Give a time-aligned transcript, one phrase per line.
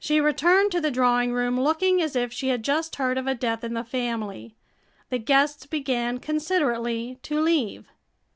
[0.00, 3.34] She returned to the drawing room looking as if she had just heard of a
[3.36, 4.56] death in the family.
[5.08, 7.86] The guests began considerately to leave.